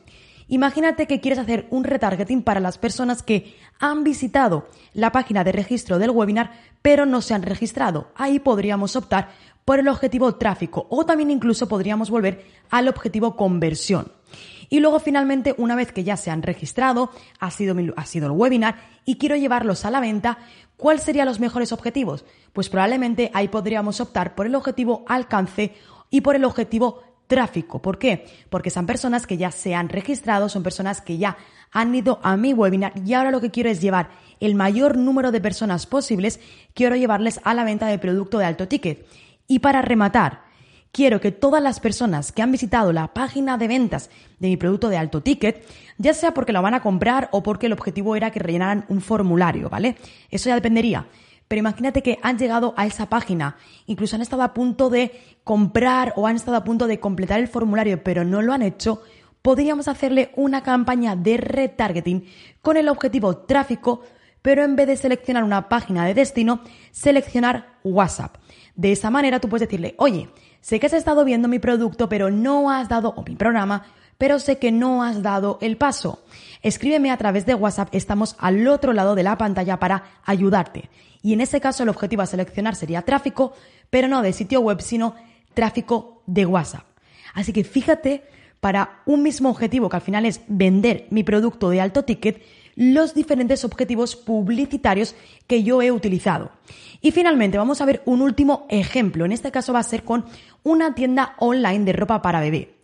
Imagínate 0.49 1.07
que 1.07 1.21
quieres 1.21 1.39
hacer 1.39 1.67
un 1.71 1.85
retargeting 1.85 2.43
para 2.43 2.61
las 2.61 2.79
personas 2.79 3.23
que 3.23 3.57
han 3.81 4.05
visitado 4.05 4.69
la 4.93 5.13
página 5.13 5.45
de 5.45 5.53
registro 5.53 5.99
del 5.99 6.11
webinar 6.11 6.53
pero 6.83 7.07
no 7.07 7.23
se 7.23 7.33
han 7.33 7.43
registrado. 7.43 8.09
Ahí 8.15 8.39
podríamos 8.39 8.95
optar 8.95 9.31
por 9.65 9.79
el 9.79 9.89
objetivo 9.89 10.35
tráfico 10.35 10.87
o 10.91 11.07
también 11.07 11.31
incluso 11.31 11.67
podríamos 11.67 12.11
volver 12.11 12.45
al 12.71 12.89
objetivo 12.89 13.37
conversión. 13.37 14.13
Y 14.69 14.81
luego 14.81 15.01
finalmente, 15.01 15.55
una 15.57 15.77
vez 15.77 15.93
que 15.93 16.05
ya 16.05 16.17
se 16.17 16.31
han 16.31 16.43
registrado, 16.43 17.11
ha 17.39 17.51
sido, 17.51 17.77
ha 17.97 18.07
sido 18.07 18.27
el 18.27 18.33
webinar 18.33 18.77
y 19.05 19.17
quiero 19.17 19.37
llevarlos 19.37 19.85
a 19.85 19.91
la 19.91 20.01
venta, 20.01 20.39
¿cuáles 20.77 21.05
serían 21.05 21.27
los 21.27 21.41
mejores 21.41 21.73
objetivos? 21.73 22.25
Pues 22.53 22.69
probablemente 22.69 23.31
ahí 23.33 23.49
podríamos 23.49 24.01
optar 24.01 24.35
por 24.35 24.47
el 24.47 24.55
objetivo 24.55 25.05
alcance 25.09 25.75
y 26.11 26.21
por 26.21 26.37
el 26.37 26.45
objetivo 26.45 27.03
tráfico. 27.27 27.81
¿Por 27.81 27.99
qué? 27.99 28.27
Porque 28.51 28.71
son 28.71 28.87
personas 28.87 29.27
que 29.27 29.37
ya 29.37 29.51
se 29.51 29.75
han 29.75 29.89
registrado, 29.89 30.49
son 30.49 30.63
personas 30.63 31.01
que 31.01 31.19
ya 31.19 31.37
han 31.73 31.95
ido 31.95 32.21
a 32.23 32.37
mi 32.37 32.53
webinar 32.53 32.93
y 33.05 33.15
ahora 33.15 33.31
lo 33.31 33.41
que 33.41 33.51
quiero 33.51 33.71
es 33.71 33.81
llevar 33.81 34.11
el 34.41 34.55
mayor 34.55 34.97
número 34.97 35.33
de 35.33 35.41
personas 35.41 35.87
posibles, 35.87 36.41
quiero 36.75 36.97
llevarles 36.97 37.41
a 37.45 37.55
la 37.55 37.65
venta 37.65 37.87
de 37.87 37.99
producto 37.99 38.39
de 38.39 38.45
alto 38.45 38.69
ticket. 38.69 39.07
Y 39.47 39.59
para 39.59 39.83
rematar, 39.83 40.43
quiero 40.93 41.21
que 41.21 41.33
todas 41.33 41.63
las 41.63 41.81
personas 41.81 42.31
que 42.31 42.43
han 42.43 42.53
visitado 42.53 42.93
la 42.93 43.13
página 43.13 43.59
de 43.59 43.69
ventas 43.69 44.11
de 44.39 44.49
mi 44.49 44.57
producto 44.57 44.89
de 44.89 44.97
alto 44.97 45.23
ticket, 45.23 45.67
ya 45.99 46.15
sea 46.15 46.33
porque 46.33 46.53
lo 46.53 46.63
van 46.63 46.75
a 46.75 46.81
comprar 46.81 47.29
o 47.33 47.43
porque 47.43 47.67
el 47.67 47.73
objetivo 47.73 48.15
era 48.15 48.31
que 48.31 48.39
rellenaran 48.39 48.85
un 48.89 49.01
formulario, 49.01 49.69
¿vale? 49.69 49.97
Eso 50.31 50.49
ya 50.49 50.55
dependería. 50.55 51.07
Pero 51.49 51.61
imagínate 51.61 52.03
que 52.03 52.19
han 52.23 52.39
llegado 52.39 52.75
a 52.77 52.87
esa 52.87 53.09
página, 53.09 53.57
incluso 53.87 54.17
han 54.17 54.23
estado 54.23 54.43
a 54.43 54.55
punto 54.55 54.91
de 54.91 55.13
comprar 55.45 56.13
o 56.17 56.27
han 56.27 56.37
estado 56.37 56.57
a 56.57 56.65
punto 56.65 56.87
de 56.87 57.01
completar 57.01 57.39
el 57.41 57.49
formulario, 57.49 58.03
pero 58.03 58.25
no 58.25 58.43
lo 58.43 58.53
han 58.53 58.63
hecho, 58.63 59.03
podríamos 59.43 59.89
hacerle 59.89 60.33
una 60.37 60.63
campaña 60.63 61.17
de 61.17 61.37
retargeting 61.37 62.25
con 62.63 62.79
el 62.79 62.89
objetivo 62.89 63.37
tráfico, 63.37 64.01
pero 64.41 64.65
en 64.65 64.75
vez 64.75 64.87
de 64.87 64.97
seleccionar 64.97 65.45
una 65.45 65.69
página 65.69 66.07
de 66.07 66.15
destino, 66.15 66.61
seleccionar 66.93 67.79
WhatsApp. 67.85 68.37
De 68.75 68.93
esa 68.93 69.11
manera 69.11 69.41
tú 69.41 69.49
puedes 69.51 69.69
decirle, 69.69 69.95
oye, 69.99 70.31
sé 70.63 70.81
que 70.81 70.87
has 70.87 70.95
estado 70.95 71.27
viendo 71.27 71.47
mi 71.47 71.59
producto, 71.59 72.09
pero 72.09 72.31
no 72.31 72.71
has 72.71 72.89
dado, 72.89 73.13
o 73.17 73.23
mi 73.23 73.37
programa, 73.37 73.85
pero 74.17 74.39
sé 74.39 74.59
que 74.59 74.73
no 74.73 75.03
has 75.03 75.23
dado 75.23 75.59
el 75.61 75.77
paso. 75.77 76.25
Escríbeme 76.63 77.11
a 77.11 77.19
través 77.19 77.45
de 77.45 77.55
WhatsApp, 77.55 77.89
estamos 77.93 78.37
al 78.39 78.67
otro 78.69 78.95
lado 78.95 79.15
de 79.15 79.23
la 79.23 79.37
pantalla 79.37 79.79
para 79.79 80.05
ayudarte. 80.25 80.89
Y 81.25 81.33
en 81.33 81.41
ese 81.41 81.59
caso 81.59 81.83
el 81.83 81.89
objetivo 81.89 82.21
a 82.21 82.27
seleccionar 82.27 82.77
sería 82.77 83.01
tráfico, 83.01 83.55
pero 83.89 84.09
no 84.09 84.21
de 84.21 84.35
sitio 84.35 84.61
web, 84.61 84.83
sino 84.83 85.15
tráfico 85.55 86.23
de 86.27 86.45
WhatsApp. 86.45 86.85
Así 87.33 87.51
que 87.55 87.65
fíjate, 87.65 88.25
para 88.61 89.03
un 89.07 89.23
mismo 89.23 89.49
objetivo, 89.49 89.89
que 89.89 89.97
al 89.97 90.03
final 90.03 90.27
es 90.27 90.43
vender 90.49 91.07
mi 91.09 91.25
producto 91.25 91.71
de 91.71 91.81
alto 91.81 92.05
ticket, 92.05 92.43
los 92.77 93.15
diferentes 93.15 93.65
objetivos 93.65 94.17
publicitarios 94.17 95.15
que 95.47 95.63
yo 95.63 95.81
he 95.81 95.91
utilizado. 95.91 96.51
Y 97.01 97.11
finalmente 97.11 97.57
vamos 97.57 97.81
a 97.81 97.87
ver 97.87 98.03
un 98.05 98.21
último 98.21 98.67
ejemplo. 98.69 99.25
En 99.25 99.33
este 99.33 99.51
caso 99.51 99.73
va 99.73 99.79
a 99.79 99.83
ser 99.83 100.05
con 100.05 100.27
una 100.63 100.95
tienda 100.95 101.37
online 101.39 101.87
de 101.87 101.95
ropa 101.95 102.21
para 102.21 102.41
bebé. 102.41 102.75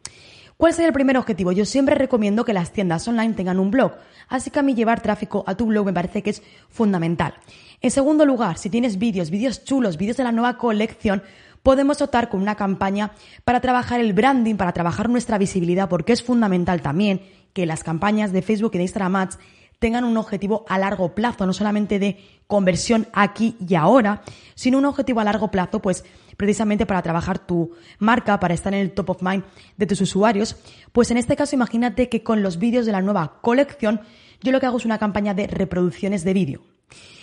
¿Cuál 0.60 0.74
sería 0.74 0.88
el 0.88 0.92
primer 0.92 1.16
objetivo? 1.16 1.52
Yo 1.52 1.64
siempre 1.64 1.94
recomiendo 1.94 2.44
que 2.44 2.52
las 2.52 2.70
tiendas 2.70 3.08
online 3.08 3.32
tengan 3.32 3.58
un 3.58 3.70
blog, 3.70 3.92
así 4.28 4.50
que 4.50 4.58
a 4.58 4.62
mí 4.62 4.74
llevar 4.74 5.00
tráfico 5.00 5.42
a 5.46 5.54
tu 5.54 5.64
blog 5.64 5.86
me 5.86 5.94
parece 5.94 6.22
que 6.22 6.28
es 6.28 6.42
fundamental. 6.68 7.32
En 7.80 7.90
segundo 7.90 8.26
lugar, 8.26 8.58
si 8.58 8.68
tienes 8.68 8.98
vídeos, 8.98 9.30
vídeos 9.30 9.64
chulos, 9.64 9.96
vídeos 9.96 10.18
de 10.18 10.24
la 10.24 10.32
nueva 10.32 10.58
colección, 10.58 11.22
podemos 11.62 12.02
optar 12.02 12.28
con 12.28 12.42
una 12.42 12.56
campaña 12.56 13.12
para 13.44 13.62
trabajar 13.62 14.00
el 14.00 14.12
branding, 14.12 14.56
para 14.56 14.72
trabajar 14.72 15.08
nuestra 15.08 15.38
visibilidad, 15.38 15.88
porque 15.88 16.12
es 16.12 16.22
fundamental 16.22 16.82
también 16.82 17.22
que 17.54 17.64
las 17.64 17.82
campañas 17.82 18.30
de 18.30 18.42
Facebook 18.42 18.72
y 18.74 18.76
de 18.76 18.84
Instagram 18.84 19.16
Ads 19.16 19.38
tengan 19.78 20.04
un 20.04 20.18
objetivo 20.18 20.66
a 20.68 20.78
largo 20.78 21.14
plazo, 21.14 21.46
no 21.46 21.54
solamente 21.54 21.98
de 21.98 22.18
conversión 22.46 23.08
aquí 23.14 23.56
y 23.66 23.76
ahora, 23.76 24.20
sino 24.54 24.76
un 24.76 24.84
objetivo 24.84 25.20
a 25.20 25.24
largo 25.24 25.50
plazo, 25.50 25.80
pues 25.80 26.04
precisamente 26.40 26.86
para 26.86 27.02
trabajar 27.02 27.38
tu 27.38 27.72
marca, 27.98 28.40
para 28.40 28.54
estar 28.54 28.72
en 28.72 28.80
el 28.80 28.92
top 28.92 29.10
of 29.10 29.22
mind 29.22 29.44
de 29.76 29.84
tus 29.84 30.00
usuarios. 30.00 30.56
Pues 30.90 31.10
en 31.10 31.18
este 31.18 31.36
caso 31.36 31.54
imagínate 31.54 32.08
que 32.08 32.22
con 32.22 32.42
los 32.42 32.58
vídeos 32.58 32.86
de 32.86 32.92
la 32.92 33.02
nueva 33.02 33.42
colección, 33.42 34.00
yo 34.40 34.50
lo 34.50 34.58
que 34.58 34.64
hago 34.64 34.78
es 34.78 34.86
una 34.86 34.96
campaña 34.96 35.34
de 35.34 35.46
reproducciones 35.46 36.24
de 36.24 36.32
vídeo. 36.32 36.62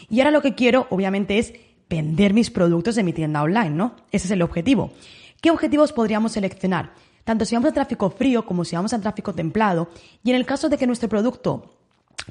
Y 0.07 0.19
ahora 0.19 0.29
lo 0.29 0.43
que 0.43 0.53
quiero, 0.53 0.85
obviamente, 0.91 1.39
es 1.39 1.55
vender 1.89 2.35
mis 2.35 2.51
productos 2.51 2.93
de 2.93 3.01
mi 3.01 3.11
tienda 3.11 3.41
online, 3.41 3.71
¿no? 3.71 3.95
Ese 4.11 4.27
es 4.27 4.31
el 4.31 4.43
objetivo. 4.43 4.91
¿Qué 5.41 5.49
objetivos 5.49 5.93
podríamos 5.93 6.33
seleccionar? 6.33 6.93
Tanto 7.23 7.43
si 7.43 7.55
vamos 7.55 7.71
a 7.71 7.73
tráfico 7.73 8.11
frío 8.11 8.45
como 8.45 8.65
si 8.65 8.75
vamos 8.75 8.93
a 8.93 9.01
tráfico 9.01 9.33
templado. 9.33 9.89
Y 10.23 10.29
en 10.29 10.35
el 10.35 10.45
caso 10.45 10.69
de 10.69 10.77
que 10.77 10.85
nuestro 10.85 11.09
producto 11.09 11.73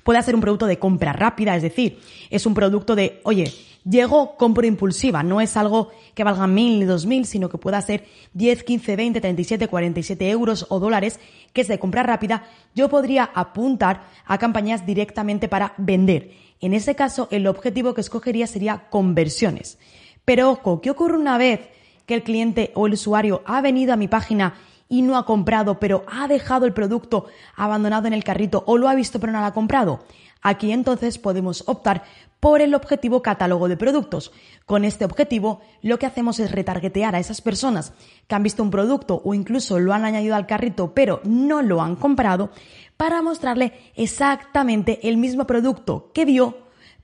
pueda 0.05 0.23
ser 0.23 0.37
un 0.37 0.41
producto 0.41 0.67
de 0.67 0.79
compra 0.79 1.13
rápida, 1.13 1.57
es 1.57 1.65
decir, 1.65 1.99
es 2.31 2.47
un 2.47 2.55
producto 2.55 2.95
de, 2.95 3.21
oye, 3.25 3.53
llego, 3.89 4.37
compro 4.37 4.67
impulsiva, 4.67 5.23
no 5.23 5.41
es 5.41 5.57
algo 5.57 5.91
que 6.15 6.25
valga 6.25 6.47
mil 6.47 6.79
ni 6.79 6.85
dos 6.85 7.07
mil, 7.07 7.25
sino 7.25 7.49
que 7.49 7.59
pueda 7.59 7.81
ser 7.81 8.07
10, 8.35 8.65
15, 8.65 8.97
20, 8.97 9.21
37, 9.21 9.69
47 9.69 10.31
euros 10.31 10.67
o 10.69 10.81
dólares, 10.81 11.21
que 11.53 11.61
es 11.61 11.69
de 11.69 11.79
compra 11.79 12.03
rápida, 12.03 12.45
yo 12.75 12.89
podría 12.89 13.31
apuntar 13.35 14.09
a 14.27 14.39
campañas 14.39 14.85
directamente 14.85 15.49
para 15.49 15.75
vender. 15.79 16.33
En 16.61 16.75
ese 16.75 16.95
caso, 16.95 17.29
el 17.31 17.47
objetivo 17.47 17.95
que 17.95 18.01
escogería 18.01 18.47
sería 18.47 18.89
conversiones. 18.91 19.79
Pero 20.25 20.51
ojo, 20.51 20.81
¿qué 20.81 20.91
ocurre 20.91 21.17
una 21.17 21.39
vez 21.39 21.61
que 22.07 22.15
el 22.15 22.23
cliente 22.23 22.73
o 22.75 22.87
el 22.87 22.95
usuario 22.95 23.43
ha 23.45 23.61
venido 23.61 23.93
a 23.93 23.97
mi 23.97 24.09
página 24.09 24.55
y 24.89 25.03
no 25.03 25.17
ha 25.17 25.27
comprado, 25.27 25.79
pero 25.81 26.05
ha 26.07 26.29
dejado 26.29 26.67
el 26.67 26.73
producto 26.73 27.27
abandonado 27.57 28.07
en 28.07 28.13
el 28.13 28.25
carrito 28.25 28.63
o 28.67 28.79
lo 28.79 28.89
ha 28.89 28.95
visto 28.95 29.19
pero 29.19 29.33
no 29.33 29.41
lo 29.41 29.47
ha 29.47 29.53
comprado. 29.53 30.05
Aquí 30.47 30.71
entonces 30.71 31.19
podemos 31.19 31.65
optar 31.67 32.05
por 32.39 32.61
el 32.61 32.77
objetivo 32.77 33.21
catálogo 33.21 33.67
de 33.67 33.77
productos. 33.77 34.31
Con 34.65 34.85
este 34.85 35.05
objetivo 35.05 35.61
lo 35.83 35.99
que 35.99 36.07
hacemos 36.07 36.39
es 36.39 36.53
retargetear 36.53 37.17
a 37.17 37.19
esas 37.19 37.41
personas 37.41 37.93
que 38.29 38.37
han 38.37 38.45
visto 38.45 38.63
un 38.63 38.71
producto 38.71 39.21
o 39.25 39.35
incluso 39.35 39.81
lo 39.81 39.93
han 39.93 40.05
añadido 40.05 40.37
al 40.37 40.47
carrito 40.47 40.95
pero 40.95 41.21
no 41.25 41.63
lo 41.63 41.83
han 41.83 41.97
comprado 41.97 42.51
para 42.97 43.23
mostrarle 43.23 43.73
exactamente 43.97 45.09
el 45.09 45.17
mismo 45.17 45.49
producto 45.49 46.13
que 46.15 46.25
vio 46.25 46.59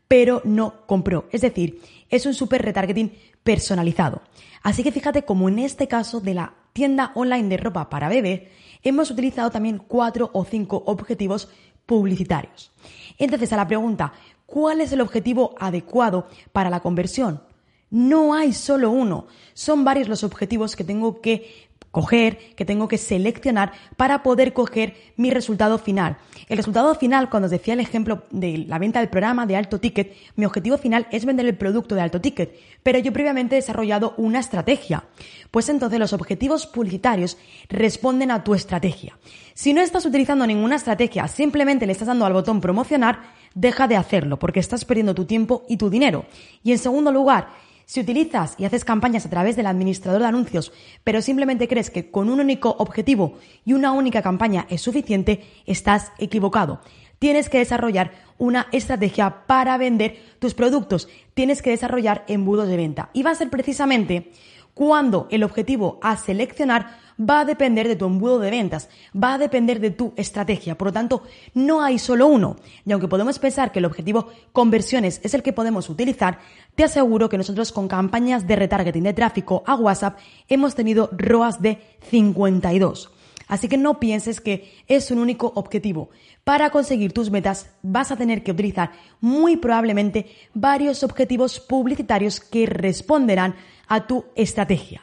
pero 0.07 0.41
no 0.45 0.87
compró. 0.87 1.25
Es 1.33 1.41
decir, 1.41 1.83
es 2.11 2.27
un 2.27 2.35
super 2.35 2.63
retargeting 2.63 3.13
personalizado. 3.43 4.23
Así 4.63 4.85
que 4.85 4.93
fíjate 4.93 5.25
como 5.25 5.49
en 5.49 5.59
este 5.59 5.89
caso 5.89 6.21
de 6.21 6.35
la 6.35 6.55
tienda 6.73 7.11
online 7.17 7.49
de 7.49 7.57
ropa 7.57 7.91
para 7.91 8.09
bebé, 8.09 8.53
hemos 8.85 9.11
utilizado 9.11 9.51
también 9.51 9.79
cuatro 9.79 10.31
o 10.33 10.45
cinco 10.45 10.85
objetivos 10.87 11.49
publicitarios. 11.87 12.71
Entonces, 13.19 13.53
a 13.53 13.57
la 13.57 13.67
pregunta, 13.67 14.13
¿cuál 14.47 14.81
es 14.81 14.93
el 14.93 15.01
objetivo 15.01 15.55
adecuado 15.59 16.29
para 16.53 16.71
la 16.71 16.81
conversión? 16.81 17.43
No 17.91 18.35
hay 18.35 18.53
solo 18.53 18.91
uno, 18.91 19.27
son 19.53 19.85
varios 19.85 20.09
los 20.09 20.25
objetivos 20.25 20.77
que 20.77 20.85
tengo 20.85 21.21
que 21.21 21.69
coger, 21.93 22.39
que 22.57 22.65
tengo 22.65 22.89
que 22.89 22.99
seleccionar 22.99 23.73
para 23.97 24.25
poder 24.25 24.53
coger 24.53 24.97
mi 25.17 25.31
resultado 25.31 25.79
final. 25.79 26.17
El 26.49 26.57
resultado 26.57 26.93
final, 26.97 27.31
cuando 27.31 27.45
os 27.47 27.53
decía 27.53 27.75
el 27.75 27.81
ejemplo 27.81 28.25
de 28.31 28.65
la 28.67 28.81
venta 28.81 28.99
del 28.99 29.11
programa 29.11 29.47
de 29.47 29.57
alto 29.57 29.79
ticket, 29.79 30.17
mi 30.35 30.45
objetivo 30.45 30.79
final 30.79 31.07
es 31.13 31.25
vender 31.25 31.47
el 31.47 31.57
producto 31.57 31.95
de 31.95 32.01
alto 32.01 32.21
ticket, 32.21 32.59
pero 32.83 32.99
yo 32.99 33.13
previamente 33.13 33.55
he 33.55 33.61
desarrollado 33.61 34.15
una 34.17 34.41
estrategia. 34.41 35.05
Pues 35.53 35.69
entonces 35.69 36.01
los 36.01 36.15
objetivos 36.15 36.67
publicitarios 36.67 37.37
responden 37.69 38.31
a 38.31 38.43
tu 38.43 38.55
estrategia. 38.55 39.17
Si 39.55 39.75
no 39.75 39.83
estás 39.83 40.07
utilizando 40.07 40.47
ninguna 40.47 40.77
estrategia, 40.77 41.29
simplemente 41.29 41.87
le 41.87 41.93
estás 41.93 42.09
dando 42.09 42.25
al 42.25 42.33
botón 42.33 42.61
promocionar, 42.63 43.21
deja 43.55 43.87
de 43.87 43.97
hacerlo 43.97 44.39
porque 44.39 44.61
estás 44.61 44.87
perdiendo 44.87 45.15
tu 45.15 45.27
tiempo 45.27 45.65
y 45.69 45.77
tu 45.77 45.91
dinero. 45.91 46.25
Y 46.65 46.73
en 46.73 46.79
segundo 46.79 47.13
lugar, 47.13 47.49
si 47.85 48.01
utilizas 48.01 48.55
y 48.59 48.65
haces 48.65 48.85
campañas 48.85 49.27
a 49.27 49.31
través 49.31 49.57
del 49.57 49.67
administrador 49.67 50.21
de 50.21 50.29
anuncios, 50.29 50.73
pero 51.05 51.23
simplemente 51.23 51.69
crees 51.69 51.91
que 51.91 52.11
con 52.11 52.29
un 52.29 52.41
único 52.41 52.77
objetivo 52.79 53.39
y 53.65 53.73
una 53.73 53.93
única 53.93 54.23
campaña 54.23 54.67
es 54.71 54.83
suficiente, 54.83 55.45
estás 55.67 56.13
equivocado. 56.19 56.81
Tienes 57.19 57.49
que 57.49 57.59
desarrollar 57.59 58.13
una 58.39 58.67
estrategia 58.73 59.47
para 59.47 59.79
vender 59.79 60.19
tus 60.41 60.55
productos. 60.55 61.09
Tienes 61.35 61.63
que 61.63 61.71
desarrollar 61.71 62.25
embudos 62.27 62.67
de 62.67 62.77
venta. 62.77 63.11
Y 63.13 63.23
va 63.23 63.31
a 63.31 63.37
ser 63.37 63.49
precisamente 63.49 64.33
cuando 64.75 65.29
el 65.31 65.45
objetivo 65.45 65.99
a 66.03 66.17
seleccionar 66.17 67.03
va 67.19 67.41
a 67.41 67.45
depender 67.45 67.89
de 67.89 67.97
tu 67.97 68.07
embudo 68.07 68.39
de 68.39 68.51
ventas, 68.51 68.89
va 69.15 69.35
a 69.35 69.39
depender 69.39 69.81
de 69.81 69.91
tu 69.91 70.13
estrategia. 70.17 70.77
Por 70.77 70.89
lo 70.89 70.93
tanto, 70.93 71.23
no 71.55 71.83
hay 71.83 71.99
solo 71.99 72.27
uno. 72.27 72.57
Y 72.85 72.93
aunque 72.93 73.09
podemos 73.09 73.39
pensar 73.39 73.73
que 73.73 73.79
el 73.79 73.85
objetivo 73.85 74.29
conversiones 74.53 75.21
es 75.23 75.35
el 75.35 75.43
que 75.43 75.53
podemos 75.53 75.89
utilizar, 75.89 76.39
te 76.75 76.85
aseguro 76.85 77.29
que 77.29 77.39
nosotros 77.39 77.73
con 77.73 77.89
campañas 77.89 78.47
de 78.47 78.57
retargeting 78.57 79.05
de 79.05 79.15
tráfico 79.15 79.63
a 79.67 79.75
WhatsApp 79.75 80.19
hemos 80.49 80.75
tenido 80.75 81.11
ROAS 81.13 81.61
de 81.61 81.79
52. 82.11 83.11
Así 83.49 83.69
que 83.69 83.77
no 83.77 84.01
pienses 84.01 84.41
que 84.41 84.73
es 84.89 85.11
un 85.11 85.19
único 85.19 85.53
objetivo. 85.57 86.09
Para 86.43 86.71
conseguir 86.71 87.13
tus 87.13 87.31
metas 87.31 87.71
vas 87.83 88.11
a 88.11 88.17
tener 88.17 88.43
que 88.43 88.53
utilizar 88.53 88.93
muy 89.21 89.59
probablemente 89.59 90.27
varios 90.55 91.03
objetivos 91.03 91.61
publicitarios 91.61 92.41
que 92.41 92.65
responderán 92.67 93.55
a 93.93 94.07
tu 94.07 94.25
estrategia. 94.37 95.03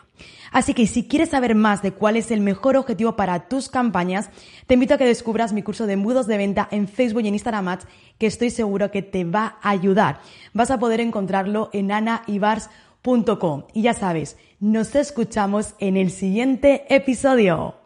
Así 0.51 0.74
que 0.74 0.88
si 0.88 1.08
quieres 1.08 1.29
saber 1.29 1.53
más 1.53 1.84
de 1.84 1.91
cuál 1.91 2.15
es 2.15 2.31
el 2.31 2.41
mejor 2.41 2.75
objetivo 2.75 3.15
para 3.15 3.48
tus 3.48 3.69
campañas, 3.69 4.31
te 4.65 4.74
invito 4.74 4.96
a 4.96 4.98
que 4.98 5.05
descubras 5.05 5.53
mi 5.53 5.62
curso 5.62 5.86
de 5.86 5.93
embudos 5.93 6.25
de 6.25 6.38
venta 6.38 6.67
en 6.72 6.88
Facebook 6.88 7.22
y 7.24 7.27
en 7.27 7.36
Instagram 7.36 7.67
Ads, 7.67 7.88
que 8.17 8.25
estoy 8.25 8.50
seguro 8.50 8.89
que 8.89 9.03
te 9.03 9.25
va 9.25 9.60
a 9.62 9.69
ayudar. 9.69 10.22
Vas 10.53 10.72
a 10.72 10.79
poder 10.79 11.01
encontrarlo 11.01 11.69
en 11.72 11.91
anaibars.com. 11.91 13.65
Y 13.75 13.84
ya 13.84 13.93
sabes, 13.93 14.38
nos 14.60 14.96
escuchamos 14.96 15.75
en 15.77 15.96
el 15.96 16.10
siguiente 16.10 16.84
episodio. 16.89 17.78